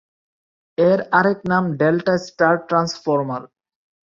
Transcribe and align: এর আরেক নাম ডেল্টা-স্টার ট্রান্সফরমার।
এর 0.77 0.99
আরেক 1.11 1.39
নাম 1.51 1.63
ডেল্টা-স্টার 1.79 2.53
ট্রান্সফরমার। 2.67 3.43